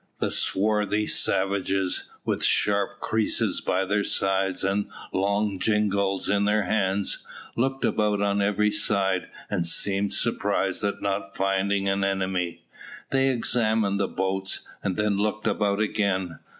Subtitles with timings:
[0.17, 7.23] The swarthy savages, with sharp creeses by their sides and long jingalls in their hands,
[7.55, 12.65] looked about on every side, and seemed surprised at not finding an enemy.
[13.11, 16.39] They examined the boats, and then looked about again.